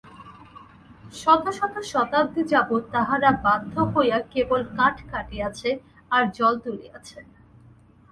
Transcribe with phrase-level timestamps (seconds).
[1.13, 5.69] শত শত শতাব্দী যাবৎ তাহারা বাধ্য হইয়া কেবল কাঠ কাটিয়াছে,
[6.11, 7.19] আর জল তুলিয়াছে।